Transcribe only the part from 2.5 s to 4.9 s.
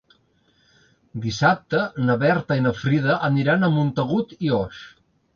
i na Frida aniran a Montagut i Oix.